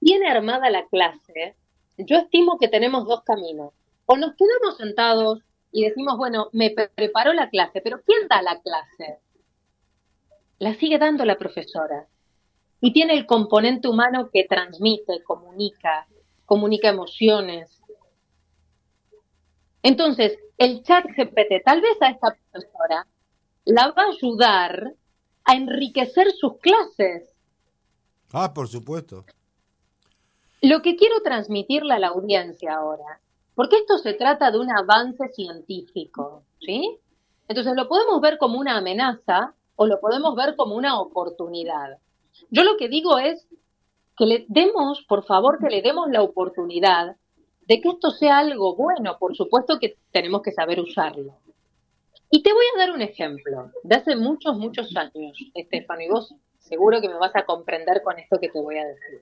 tiene 0.00 0.26
armada 0.30 0.70
la 0.70 0.86
clase, 0.88 1.54
yo 1.98 2.16
estimo 2.16 2.58
que 2.58 2.68
tenemos 2.68 3.06
dos 3.06 3.22
caminos. 3.24 3.74
O 4.06 4.16
nos 4.16 4.34
quedamos 4.36 4.78
sentados 4.78 5.40
y 5.72 5.84
decimos, 5.84 6.18
bueno, 6.18 6.48
me 6.52 6.70
preparó 6.70 7.32
la 7.32 7.48
clase, 7.48 7.80
pero 7.80 8.02
¿quién 8.02 8.28
da 8.28 8.42
la 8.42 8.60
clase? 8.60 9.18
La 10.58 10.74
sigue 10.74 10.98
dando 10.98 11.24
la 11.24 11.38
profesora 11.38 12.06
y 12.80 12.92
tiene 12.92 13.14
el 13.14 13.26
componente 13.26 13.88
humano 13.88 14.28
que 14.30 14.44
transmite, 14.44 15.22
comunica, 15.22 16.06
comunica 16.44 16.88
emociones. 16.88 17.80
Entonces, 19.82 20.38
el 20.58 20.82
chat 20.82 21.06
GPT 21.06 21.64
tal 21.64 21.80
vez 21.80 22.00
a 22.02 22.10
esta 22.10 22.36
profesora 22.50 23.06
la 23.64 23.92
va 23.92 24.02
a 24.02 24.10
ayudar 24.10 24.94
a 25.44 25.54
enriquecer 25.54 26.30
sus 26.32 26.58
clases. 26.58 27.34
Ah, 28.32 28.52
por 28.52 28.68
supuesto. 28.68 29.24
Lo 30.60 30.82
que 30.82 30.96
quiero 30.96 31.22
transmitirle 31.22 31.94
a 31.94 31.98
la 31.98 32.08
audiencia 32.08 32.74
ahora, 32.74 33.21
porque 33.54 33.76
esto 33.76 33.98
se 33.98 34.14
trata 34.14 34.50
de 34.50 34.58
un 34.58 34.70
avance 34.70 35.28
científico, 35.28 36.44
¿sí? 36.60 36.98
Entonces 37.48 37.74
lo 37.76 37.88
podemos 37.88 38.20
ver 38.20 38.38
como 38.38 38.58
una 38.58 38.78
amenaza 38.78 39.54
o 39.76 39.86
lo 39.86 40.00
podemos 40.00 40.34
ver 40.34 40.56
como 40.56 40.74
una 40.74 41.00
oportunidad. 41.00 41.98
Yo 42.50 42.64
lo 42.64 42.76
que 42.76 42.88
digo 42.88 43.18
es 43.18 43.46
que 44.16 44.26
le 44.26 44.46
demos, 44.48 45.04
por 45.08 45.24
favor, 45.24 45.58
que 45.58 45.68
le 45.68 45.82
demos 45.82 46.08
la 46.10 46.22
oportunidad 46.22 47.16
de 47.66 47.80
que 47.80 47.88
esto 47.88 48.10
sea 48.10 48.38
algo 48.38 48.74
bueno. 48.74 49.18
Por 49.18 49.36
supuesto 49.36 49.78
que 49.78 49.96
tenemos 50.10 50.42
que 50.42 50.52
saber 50.52 50.80
usarlo. 50.80 51.38
Y 52.30 52.42
te 52.42 52.52
voy 52.52 52.64
a 52.74 52.78
dar 52.78 52.92
un 52.92 53.02
ejemplo 53.02 53.70
de 53.82 53.94
hace 53.94 54.16
muchos, 54.16 54.56
muchos 54.56 54.96
años, 54.96 55.38
Estefano, 55.54 56.00
y 56.00 56.08
vos 56.08 56.34
seguro 56.58 57.00
que 57.00 57.08
me 57.08 57.18
vas 57.18 57.36
a 57.36 57.44
comprender 57.44 58.02
con 58.02 58.18
esto 58.18 58.38
que 58.40 58.48
te 58.48 58.60
voy 58.60 58.78
a 58.78 58.86
decir. 58.86 59.20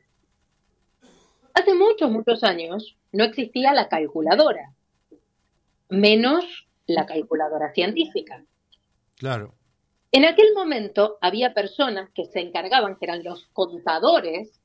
Hace 1.54 1.74
muchos, 1.74 2.10
muchos 2.10 2.44
años 2.44 2.96
no 3.12 3.24
existía 3.24 3.72
la 3.72 3.88
calculadora, 3.88 4.72
menos 5.88 6.68
la 6.86 7.06
calculadora 7.06 7.72
científica. 7.72 8.44
Claro. 9.16 9.54
En 10.12 10.24
aquel 10.24 10.54
momento 10.54 11.18
había 11.20 11.54
personas 11.54 12.10
que 12.10 12.24
se 12.24 12.40
encargaban, 12.40 12.96
que 12.96 13.04
eran 13.04 13.22
los 13.22 13.46
contadores, 13.52 14.60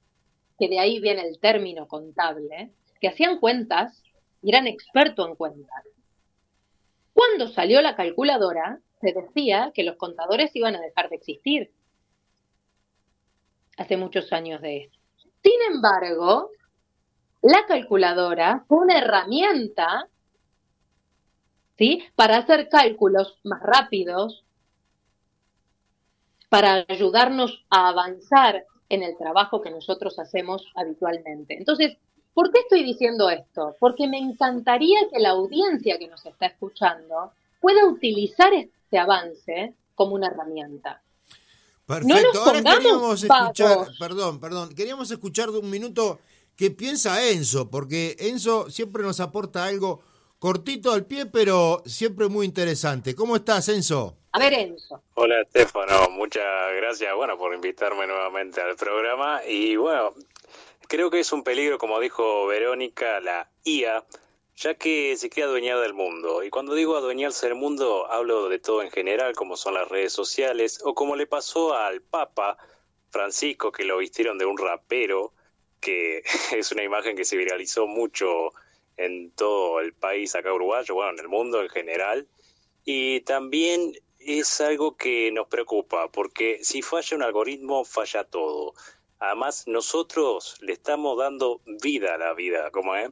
que 0.57 0.67
de 0.69 0.79
ahí 0.79 0.99
viene 0.99 1.21
el 1.21 1.39
término 1.39 1.87
contable, 1.87 2.71
que 2.99 3.09
hacían 3.09 3.39
cuentas 3.39 4.03
y 4.41 4.49
eran 4.49 4.67
expertos 4.67 5.27
en 5.27 5.35
cuentas. 5.35 5.83
Cuando 7.13 7.47
salió 7.47 7.81
la 7.81 7.95
calculadora, 7.95 8.79
se 9.01 9.13
decía 9.13 9.71
que 9.73 9.83
los 9.83 9.97
contadores 9.97 10.55
iban 10.55 10.75
a 10.75 10.81
dejar 10.81 11.09
de 11.09 11.15
existir. 11.17 11.71
Hace 13.77 13.97
muchos 13.97 14.31
años 14.33 14.61
de 14.61 14.83
esto. 14.83 14.99
Sin 15.43 15.61
embargo, 15.73 16.49
la 17.45 17.63
calculadora 17.67 18.65
fue 18.67 18.79
una 18.79 18.97
herramienta 18.97 20.07
¿sí? 21.77 22.03
para 22.15 22.37
hacer 22.37 22.69
cálculos 22.69 23.37
más 23.43 23.61
rápidos, 23.61 24.43
para 26.49 26.85
ayudarnos 26.87 27.63
a 27.69 27.89
avanzar 27.89 28.65
en 28.89 29.03
el 29.03 29.15
trabajo 29.15 29.61
que 29.61 29.69
nosotros 29.69 30.17
hacemos 30.17 30.65
habitualmente. 30.73 31.55
Entonces, 31.55 31.97
¿por 32.33 32.51
qué 32.51 32.61
estoy 32.61 32.83
diciendo 32.83 33.29
esto? 33.29 33.75
Porque 33.79 34.07
me 34.07 34.17
encantaría 34.17 35.07
que 35.13 35.19
la 35.19 35.29
audiencia 35.29 35.99
que 35.99 36.07
nos 36.07 36.25
está 36.25 36.47
escuchando 36.47 37.31
pueda 37.61 37.85
utilizar 37.85 38.51
este 38.53 38.97
avance 38.97 39.75
como 39.93 40.15
una 40.15 40.27
herramienta. 40.27 40.99
Perfecto, 41.85 42.41
ahora 42.43 42.63
queríamos 42.63 43.23
escuchar, 43.23 43.87
perdón, 43.99 44.39
perdón, 44.39 44.73
queríamos 44.73 45.11
escuchar 45.11 45.51
de 45.51 45.59
un 45.59 45.69
minuto 45.69 46.19
qué 46.57 46.71
piensa 46.71 47.29
Enzo, 47.29 47.69
porque 47.69 48.15
Enzo 48.19 48.69
siempre 48.69 49.03
nos 49.03 49.19
aporta 49.19 49.65
algo 49.65 50.01
cortito 50.39 50.91
al 50.91 51.05
pie, 51.05 51.25
pero 51.25 51.81
siempre 51.85 52.27
muy 52.27 52.45
interesante. 52.45 53.15
¿Cómo 53.15 53.35
estás, 53.35 53.69
Enzo? 53.69 54.17
A 54.31 54.39
ver, 54.39 54.53
Enzo. 54.53 55.01
Hola, 55.15 55.41
Estefano. 55.41 56.09
Muchas 56.11 56.43
gracias, 56.75 57.15
bueno, 57.15 57.37
por 57.37 57.53
invitarme 57.53 58.05
nuevamente 58.05 58.61
al 58.61 58.75
programa. 58.75 59.41
Y 59.47 59.75
bueno, 59.75 60.13
creo 60.87 61.09
que 61.09 61.21
es 61.21 61.31
un 61.31 61.43
peligro, 61.43 61.77
como 61.77 61.99
dijo 61.99 62.45
Verónica, 62.47 63.19
la 63.21 63.49
IA, 63.63 64.03
ya 64.57 64.73
que 64.75 65.15
se 65.17 65.29
quiere 65.29 65.49
adueñar 65.49 65.79
del 65.79 65.93
mundo. 65.93 66.43
Y 66.43 66.49
cuando 66.49 66.75
digo 66.75 66.95
adueñarse 66.95 67.47
del 67.47 67.55
mundo, 67.55 68.11
hablo 68.11 68.49
de 68.49 68.59
todo 68.59 68.81
en 68.83 68.91
general, 68.91 69.35
como 69.35 69.57
son 69.57 69.73
las 69.73 69.87
redes 69.89 70.13
sociales, 70.13 70.79
o 70.83 70.93
como 70.93 71.15
le 71.15 71.27
pasó 71.27 71.73
al 71.73 72.01
Papa 72.01 72.57
Francisco, 73.09 73.71
que 73.71 73.85
lo 73.85 73.97
vistieron 73.97 74.37
de 74.37 74.45
un 74.45 74.57
rapero, 74.57 75.33
que 75.85 76.23
es 76.57 76.71
una 76.71 76.83
imagen 76.83 77.15
que 77.15 77.25
se 77.25 77.37
viralizó 77.37 77.85
mucho 77.85 78.51
en 78.97 79.31
todo 79.31 79.79
el 79.79 79.93
país 79.93 80.35
acá 80.35 80.51
uruguayo, 80.51 80.95
bueno, 80.95 81.11
en 81.11 81.19
el 81.19 81.27
mundo 81.27 81.61
en 81.61 81.69
general. 81.69 82.27
Y 82.85 83.21
también 83.21 83.93
es 84.19 84.59
algo 84.61 84.97
que 84.97 85.31
nos 85.31 85.47
preocupa, 85.47 86.09
porque 86.11 86.59
si 86.63 86.81
falla 86.81 87.17
un 87.17 87.23
algoritmo, 87.23 87.85
falla 87.85 88.23
todo. 88.23 88.73
Además, 89.19 89.67
nosotros 89.67 90.57
le 90.61 90.73
estamos 90.73 91.17
dando 91.17 91.61
vida 91.65 92.15
a 92.15 92.17
la 92.17 92.33
vida, 92.33 92.71
como 92.71 92.95
es, 92.95 93.09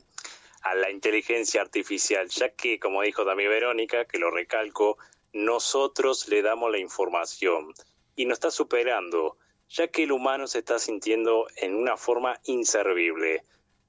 a 0.63 0.75
la 0.75 0.89
inteligencia 0.89 1.61
artificial, 1.61 2.27
ya 2.29 2.49
que, 2.49 2.79
como 2.79 3.01
dijo 3.01 3.25
también 3.25 3.49
Verónica, 3.49 4.05
que 4.05 4.17
lo 4.17 4.31
recalco, 4.31 4.97
nosotros 5.33 6.27
le 6.27 6.41
damos 6.41 6.71
la 6.71 6.77
información 6.77 7.73
y 8.15 8.25
nos 8.25 8.37
está 8.37 8.51
superando, 8.51 9.37
ya 9.73 9.87
que 9.87 10.03
el 10.03 10.11
humano 10.11 10.45
se 10.45 10.59
está 10.59 10.77
sintiendo 10.77 11.47
en 11.57 11.75
una 11.75 11.97
forma 11.97 12.39
inservible. 12.45 13.43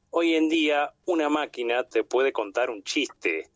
Hoy 0.09 0.35
en 0.35 0.49
día, 0.49 0.95
una 1.05 1.29
máquina 1.29 1.85
te 1.85 2.05
puede 2.05 2.33
contar 2.33 2.71
un 2.71 2.83
chiste 2.83 3.51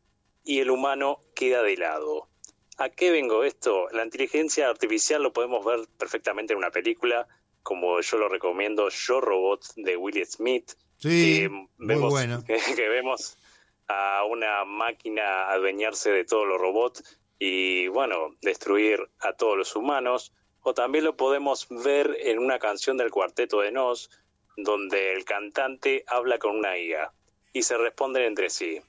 y 0.44 0.58
el 0.58 0.70
humano 0.70 1.22
queda 1.34 1.62
de 1.62 1.78
lado. 1.78 2.28
¿A 2.76 2.90
qué 2.90 3.10
vengo 3.10 3.44
esto? 3.44 3.88
La 3.92 4.04
inteligencia 4.04 4.68
artificial 4.68 5.22
lo 5.22 5.32
podemos 5.32 5.64
ver 5.64 5.80
perfectamente 5.96 6.52
en 6.52 6.58
una 6.58 6.70
película, 6.70 7.26
como 7.62 7.98
yo 8.00 8.18
lo 8.18 8.28
recomiendo, 8.28 8.90
Yo 8.90 9.20
Robot 9.22 9.64
de 9.76 9.96
Will 9.96 10.26
Smith. 10.26 10.72
Sí, 10.98 11.48
vemos, 11.78 12.14
Que, 12.46 12.88
vemos 12.88 13.38
a 13.88 14.24
una 14.24 14.66
máquina 14.66 15.48
adueñarse 15.48 16.10
de 16.10 16.24
todos 16.26 16.46
los 16.46 16.60
robots 16.60 17.20
y, 17.38 17.88
bueno, 17.88 18.36
destruir 18.42 19.00
a 19.20 19.32
todos 19.32 19.56
los 19.56 19.74
humanos. 19.74 20.34
O 20.62 20.74
también 20.74 21.04
lo 21.04 21.16
podemos 21.16 21.66
ver 21.68 22.16
en 22.20 22.38
una 22.38 22.58
canción 22.58 22.96
del 22.96 23.10
Cuarteto 23.10 23.60
de 23.60 23.72
Nos, 23.72 24.10
donde 24.56 25.12
el 25.12 25.24
cantante 25.24 26.04
habla 26.06 26.38
con 26.38 26.56
una 26.56 26.78
IA 26.78 27.12
y 27.52 27.62
se 27.62 27.78
responden 27.78 28.24
entre 28.24 28.50
sí. 28.50 28.80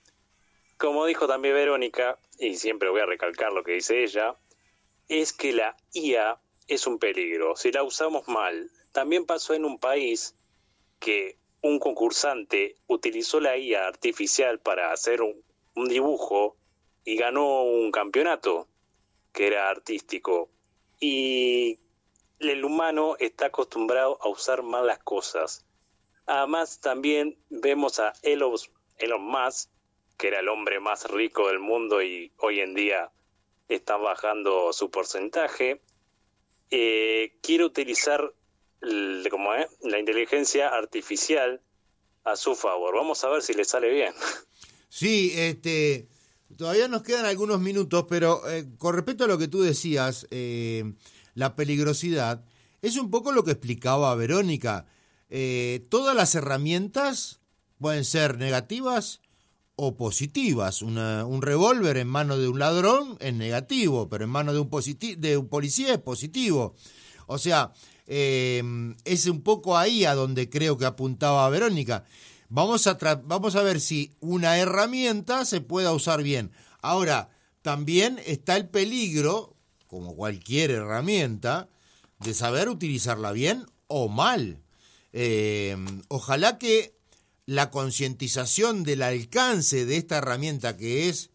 Como 0.77 1.05
dijo 1.05 1.27
también 1.27 1.53
Verónica, 1.53 2.17
y 2.39 2.55
siempre 2.55 2.89
voy 2.89 3.01
a 3.01 3.05
recalcar 3.05 3.51
lo 3.51 3.63
que 3.63 3.73
dice 3.73 4.03
ella, 4.03 4.35
es 5.07 5.33
que 5.33 5.51
la 5.53 5.75
IA 5.93 6.39
es 6.67 6.87
un 6.87 6.99
peligro 6.99 7.55
si 7.55 7.71
la 7.71 7.83
usamos 7.83 8.27
mal. 8.27 8.71
También 8.91 9.25
pasó 9.25 9.53
en 9.53 9.65
un 9.65 9.79
país 9.79 10.35
que 10.99 11.37
un 11.61 11.79
concursante 11.79 12.75
utilizó 12.87 13.39
la 13.39 13.57
IA 13.57 13.87
artificial 13.87 14.59
para 14.59 14.91
hacer 14.91 15.21
un, 15.21 15.43
dibujo 15.87 16.57
y 17.05 17.15
ganó 17.15 17.63
un 17.63 17.91
campeonato 17.91 18.67
que 19.31 19.47
era 19.47 19.69
artístico. 19.69 20.49
Y 20.99 21.79
el 22.39 22.63
humano 22.63 23.15
está 23.19 23.47
acostumbrado 23.47 24.17
a 24.21 24.29
usar 24.29 24.63
malas 24.63 24.99
cosas. 24.99 25.65
Además, 26.25 26.79
también 26.79 27.37
vemos 27.49 27.99
a 27.99 28.13
Elon, 28.23 28.55
Elon 28.97 29.23
Musk 29.23 29.69
que 30.19 30.27
era 30.27 30.41
el 30.41 30.49
hombre 30.49 30.81
más 30.81 31.09
rico 31.09 31.47
del 31.47 31.59
mundo 31.59 32.03
y 32.03 32.33
hoy 32.39 32.59
en 32.59 32.75
día 32.75 33.09
está 33.69 33.95
bajando 33.95 34.73
su 34.73 34.91
porcentaje. 34.91 35.81
Eh, 36.69 37.37
quiere 37.41 37.63
utilizar 37.63 38.33
como 39.31 39.53
la 39.81 39.97
inteligencia 39.97 40.67
artificial 40.67 41.61
a 42.25 42.35
su 42.35 42.53
favor. 42.53 42.95
Vamos 42.95 43.23
a 43.23 43.29
ver 43.29 43.41
si 43.41 43.53
le 43.53 43.63
sale 43.63 43.89
bien. 43.89 44.13
Sí, 44.89 45.31
este, 45.35 46.07
todavía 46.57 46.87
nos 46.87 47.03
quedan 47.03 47.25
algunos 47.25 47.59
minutos, 47.59 48.05
pero 48.09 48.47
eh, 48.49 48.67
con 48.77 48.95
respecto 48.95 49.23
a 49.23 49.27
lo 49.27 49.37
que 49.37 49.47
tú 49.47 49.61
decías, 49.61 50.27
eh, 50.31 50.93
la 51.35 51.55
peligrosidad, 51.55 52.43
es 52.81 52.97
un 52.97 53.09
poco 53.11 53.31
lo 53.31 53.43
que 53.43 53.51
explicaba 53.51 54.15
Verónica. 54.15 54.85
todas 55.89 56.15
las 56.15 56.33
herramientas 56.35 57.39
pueden 57.77 58.05
ser 58.05 58.37
negativas 58.37 59.21
o 59.75 59.95
positivas. 59.95 60.81
un 60.81 61.41
revólver 61.41 61.97
en 61.97 62.07
mano 62.07 62.37
de 62.37 62.47
un 62.47 62.59
ladrón 62.59 63.17
es 63.19 63.33
negativo, 63.33 64.09
pero 64.09 64.25
en 64.25 64.29
mano 64.29 64.53
de 64.53 64.59
un, 64.59 64.69
de 65.17 65.37
un 65.37 65.47
policía 65.47 65.93
es 65.93 65.99
positivo. 65.99 66.75
O 67.27 67.37
sea, 67.37 67.71
eh, 68.11 68.63
es 69.05 69.27
un 69.27 69.41
poco 69.41 69.77
ahí 69.77 70.03
a 70.03 70.15
donde 70.15 70.49
creo 70.49 70.77
que 70.77 70.85
apuntaba 70.85 71.47
Verónica. 71.49 72.03
Vamos 72.49 72.87
a, 72.87 72.97
vamos 73.23 73.55
a 73.55 73.61
ver 73.61 73.79
si 73.79 74.11
una 74.19 74.57
herramienta 74.57 75.45
se 75.45 75.61
pueda 75.61 75.93
usar 75.93 76.23
bien. 76.23 76.51
Ahora, 76.81 77.29
también 77.61 78.19
está 78.25 78.57
el 78.57 78.67
peligro, 78.67 79.55
como 79.87 80.15
cualquier 80.15 80.71
herramienta, 80.71 81.69
de 82.19 82.33
saber 82.33 82.69
utilizarla 82.69 83.31
bien 83.31 83.65
o 83.87 84.09
mal. 84.09 84.63
Eh, 85.13 85.77
ojalá 86.07 86.57
que 86.57 86.97
la 87.45 87.71
concientización 87.71 88.83
del 88.83 89.01
alcance 89.01 89.85
de 89.85 89.97
esta 89.97 90.17
herramienta 90.17 90.77
que 90.77 91.09
es 91.09 91.31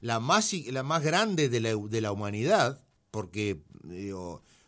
la 0.00 0.20
más, 0.20 0.52
la 0.52 0.82
más 0.82 1.02
grande 1.02 1.48
de 1.48 1.60
la, 1.60 1.74
de 1.74 2.00
la 2.00 2.12
humanidad, 2.12 2.82
porque 3.10 3.60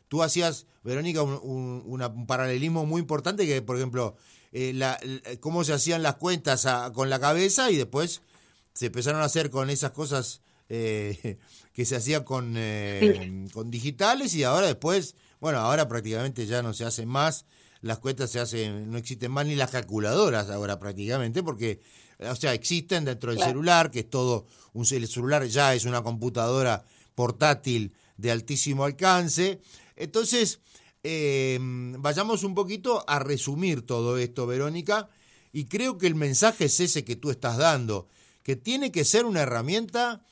tú 0.09 0.23
hacías, 0.23 0.67
Verónica, 0.85 1.23
un, 1.23 2.27
paralelismo 2.27 2.85
muy 2.87 3.01
importante 3.01 3.47
que, 3.47 3.63
por 3.63 3.77
ejemplo, 3.77 4.17
eh, 4.53 4.73
la, 4.75 4.99
cómo 5.41 5.65
se 5.65 5.73
hacían 5.73 6.03
las 6.03 6.17
cuentas 6.17 6.67
con 6.93 7.11
la 7.11 7.19
cabeza 7.19 7.71
y 7.71 7.77
después 7.77 8.23
se 8.75 8.87
empezaron 8.87 9.21
a 9.21 9.25
hacer 9.25 9.51
con 9.51 9.71
esas 9.71 9.93
cosas 9.93 10.41
eh, 10.69 11.39
que 11.73 11.85
se 11.85 11.97
hacían 11.97 12.25
con, 12.25 12.55
eh, 12.57 13.49
con 13.53 13.71
digitales 13.71 14.35
y 14.35 14.45
ahora 14.45 14.67
después, 14.67 15.17
bueno, 15.41 15.59
ahora 15.59 15.89
prácticamente 15.89 16.47
ya 16.47 16.63
no 16.63 16.73
se 16.73 16.85
hace 16.85 17.07
más 17.07 17.45
las 17.83 17.99
cuentas 17.99 18.31
se 18.31 18.41
hacen, 18.41 18.91
no 18.91 18.97
existen 18.97 19.31
más 19.31 19.45
ni 19.45 19.57
las 19.57 19.71
calculadoras 19.71 20.49
ahora 20.49 20.79
prácticamente, 20.79 21.43
porque, 21.43 21.81
o 22.21 22.37
sea, 22.37 22.55
existen 22.55 23.05
dentro 23.05 23.33
del 23.33 23.43
celular, 23.43 23.91
que 23.91 24.01
es 24.01 24.11
todo, 24.11 24.47
un 24.73 24.87
el 24.91 25.09
celular 25.09 25.45
ya 25.47 25.75
es 25.75 25.85
una 25.85 26.03
computadora 26.03 26.85
portátil 27.17 27.93
de 28.17 28.31
altísimo 28.31 28.85
alcance. 28.85 29.61
Entonces, 29.97 30.61
em, 31.03 32.01
vayamos 32.01 32.45
un 32.45 32.55
poquito 32.55 33.05
a 33.07 33.19
resumir 33.19 33.87
todo 33.87 34.19
esto, 34.19 34.47
Verónica, 34.47 35.09
y 35.53 35.67
creo 35.67 35.99
que 35.99 36.07
el 36.07 36.15
mensaje 36.15 36.67
es 36.67 36.81
ese 36.81 37.05
que 37.05 37.17
tú 37.17 37.31
estás 37.31 37.59
dando, 37.59 38.09
que 38.43 38.57
tiene 38.57 38.91
que 38.91 39.05
ser 39.05 39.25
una 39.25 39.43
herramienta 39.43 40.23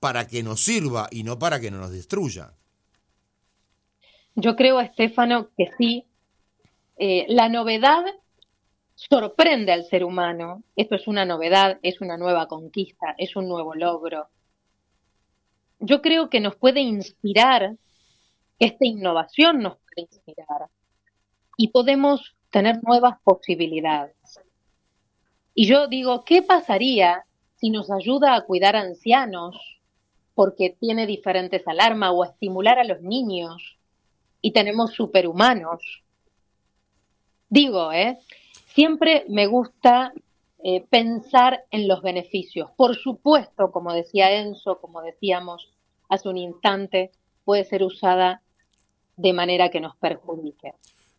para 0.00 0.26
que 0.26 0.42
nos 0.42 0.62
sirva 0.62 1.08
y 1.10 1.22
no 1.22 1.38
para 1.38 1.60
que 1.60 1.70
no 1.70 1.78
nos 1.78 1.90
destruya. 1.90 2.54
Yo 4.34 4.56
creo, 4.56 4.80
Estefano, 4.80 5.50
que 5.56 5.70
sí, 5.78 6.04
eh, 6.96 7.26
la 7.28 7.48
novedad 7.48 8.04
sorprende 8.94 9.72
al 9.72 9.84
ser 9.84 10.04
humano. 10.04 10.62
Esto 10.76 10.96
es 10.96 11.06
una 11.06 11.24
novedad, 11.24 11.78
es 11.82 12.00
una 12.00 12.16
nueva 12.16 12.48
conquista, 12.48 13.14
es 13.18 13.36
un 13.36 13.48
nuevo 13.48 13.74
logro. 13.74 14.28
Yo 15.80 16.02
creo 16.02 16.30
que 16.30 16.40
nos 16.40 16.56
puede 16.56 16.80
inspirar, 16.80 17.76
esta 18.58 18.86
innovación 18.86 19.60
nos 19.60 19.78
inspirar. 20.02 20.68
Y 21.56 21.68
podemos 21.68 22.36
tener 22.50 22.82
nuevas 22.82 23.18
posibilidades. 23.22 24.40
Y 25.54 25.66
yo 25.66 25.86
digo, 25.86 26.24
¿qué 26.24 26.42
pasaría 26.42 27.24
si 27.56 27.70
nos 27.70 27.90
ayuda 27.90 28.34
a 28.34 28.44
cuidar 28.44 28.76
ancianos 28.76 29.56
porque 30.34 30.76
tiene 30.78 31.06
diferentes 31.06 31.66
alarmas 31.66 32.10
o 32.12 32.24
a 32.24 32.28
estimular 32.28 32.78
a 32.78 32.84
los 32.84 33.00
niños 33.00 33.78
y 34.40 34.52
tenemos 34.52 34.92
superhumanos? 34.92 36.02
Digo, 37.48 37.92
¿eh? 37.92 38.18
Siempre 38.66 39.24
me 39.28 39.46
gusta 39.46 40.12
eh, 40.62 40.84
pensar 40.90 41.64
en 41.70 41.86
los 41.86 42.02
beneficios. 42.02 42.70
Por 42.76 42.96
supuesto, 42.96 43.70
como 43.70 43.92
decía 43.92 44.32
Enzo, 44.32 44.80
como 44.80 45.02
decíamos 45.02 45.70
hace 46.08 46.28
un 46.28 46.38
instante, 46.38 47.12
puede 47.44 47.64
ser 47.64 47.82
usada 47.82 48.42
de 49.16 49.32
manera 49.32 49.70
que 49.70 49.80
nos 49.80 49.96
perjudique. 49.96 50.74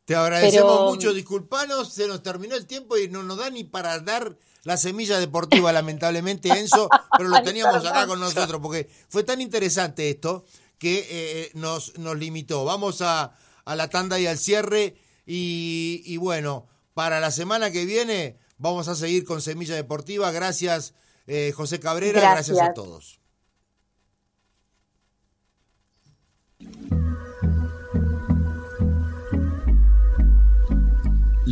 Te 0.05 0.15
agradecemos 0.15 0.81
mucho, 0.91 1.13
disculpanos, 1.13 1.93
se 1.93 2.08
nos 2.08 2.21
terminó 2.21 2.55
el 2.55 2.67
tiempo 2.67 2.95
y 2.97 3.08
no 3.10 3.23
nos 3.23 3.38
da 3.38 3.49
ni 3.49 3.63
para 3.63 3.99
dar 3.99 4.38
la 4.63 4.77
semilla 4.77 5.19
deportiva, 5.19 5.71
lamentablemente, 5.73 6.49
Enzo, 6.49 6.89
pero 7.17 7.29
lo 7.29 7.41
teníamos 7.41 7.84
acá 7.86 8.05
con 8.05 8.19
nosotros, 8.19 8.62
porque 8.62 8.88
fue 9.10 9.23
tan 9.23 9.41
interesante 9.41 10.10
esto 10.10 10.45
que 10.77 11.08
eh, 11.10 11.51
nos, 11.55 11.97
nos 11.97 12.17
limitó. 12.17 12.65
Vamos 12.65 13.01
a, 13.01 13.36
a, 13.65 13.75
la 13.75 13.89
tanda 13.89 14.19
y 14.19 14.27
al 14.27 14.38
cierre, 14.38 14.95
y, 15.25 16.17
bueno, 16.17 16.67
para 16.93 17.19
la 17.19 17.31
semana 17.31 17.71
que 17.71 17.86
viene 17.86 18.38
vamos 18.58 18.88
a 18.88 18.95
seguir 18.95 19.25
con 19.25 19.41
Semilla 19.41 19.73
Deportiva. 19.75 20.31
Gracias, 20.31 20.93
eh, 21.25 21.51
José 21.55 21.79
Cabrera, 21.79 22.21
gracias 22.21 22.60
a 22.60 22.73
todos. 22.73 23.19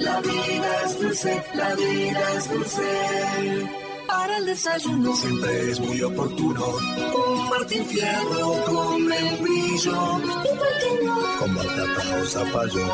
La 0.00 0.18
vida 0.22 0.82
es 0.86 0.98
dulce, 0.98 1.42
la 1.54 1.74
vida 1.74 2.34
es 2.36 2.50
dulce. 2.50 3.68
Para 4.06 4.38
el 4.38 4.46
desayuno 4.46 5.14
siempre 5.14 5.70
es 5.70 5.80
muy 5.80 6.02
oportuno. 6.02 6.66
Un 6.66 7.48
Martín 7.50 7.84
Fierro 7.84 8.64
con 8.64 9.06
membrillo. 9.06 10.18
¿Y 10.18 10.58
por 10.58 10.72
qué 10.80 11.04
no? 11.04 11.38
Con 11.38 11.54
batata 11.54 12.18
o 12.22 12.26
zapallo. 12.26 12.86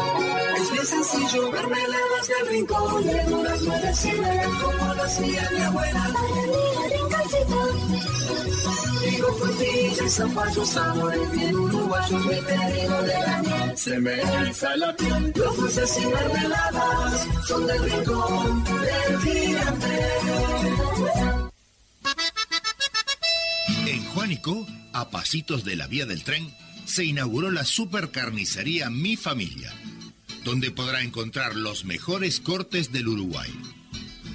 Es 0.56 0.72
bien 0.72 0.86
sencillo, 0.86 1.52
mermeladas 1.52 2.28
del 2.28 2.48
rincón. 2.48 3.06
De 3.06 3.24
durazno 3.24 3.74
de 3.74 3.92
como 4.62 4.94
lo 4.94 5.02
hacía 5.04 5.50
mi 5.52 5.62
abuela. 5.62 6.10
Para 6.12 6.22
mí, 6.22 6.46
De 9.06 9.12
son. 10.16 10.36
En 23.86 24.04
Juanico, 24.06 24.66
a 24.92 25.10
pasitos 25.10 25.62
de 25.62 25.76
la 25.76 25.86
vía 25.86 26.06
del 26.06 26.24
tren, 26.24 26.52
se 26.84 27.04
inauguró 27.04 27.52
la 27.52 27.64
supercarnicería 27.64 28.90
Mi 28.90 29.16
Familia, 29.16 29.72
donde 30.42 30.72
podrá 30.72 31.02
encontrar 31.02 31.54
los 31.54 31.84
mejores 31.84 32.40
cortes 32.40 32.90
del 32.90 33.06
Uruguay. 33.06 33.54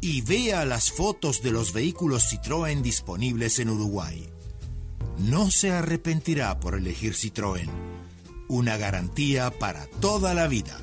y 0.00 0.20
vea 0.20 0.64
las 0.64 0.92
fotos 0.92 1.42
de 1.42 1.50
los 1.50 1.72
vehículos 1.72 2.32
Citroën 2.32 2.82
disponibles 2.82 3.58
en 3.58 3.70
Uruguay. 3.70 4.30
No 5.18 5.50
se 5.50 5.72
arrepentirá 5.72 6.60
por 6.60 6.76
elegir 6.76 7.14
Citroën 7.14 7.68
una 8.52 8.76
garantía 8.76 9.50
para 9.50 9.86
toda 10.00 10.34
la 10.34 10.46
vida. 10.46 10.78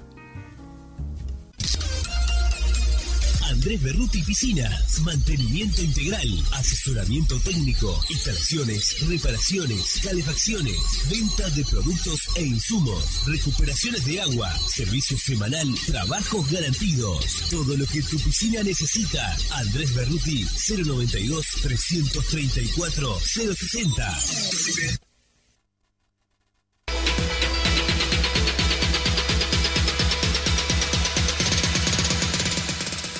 Andrés 3.47 3.82
Berruti 3.84 4.23
Piscinas, 4.23 5.01
mantenimiento 5.01 5.84
integral, 5.84 6.27
asesoramiento 6.53 7.38
técnico, 7.41 7.99
instalaciones, 8.10 9.08
reparaciones, 9.08 9.99
calefacciones, 10.01 10.77
venta 11.10 11.49
de 11.49 11.65
productos 11.65 12.21
e 12.38 12.43
insumos, 12.43 13.25
recuperaciones 13.27 14.05
de 14.05 14.21
agua, 14.21 14.51
servicio 14.67 15.17
semanal, 15.17 15.67
trabajos 15.86 16.49
garantidos, 16.49 17.25
todo 17.51 17.75
lo 17.75 17.86
que 17.86 18.01
tu 18.01 18.17
piscina 18.19 18.63
necesita. 18.63 19.36
Andrés 19.51 19.93
Berruti 19.93 20.45
092 20.69 21.45
334 21.62 23.19
060. 23.19 25.09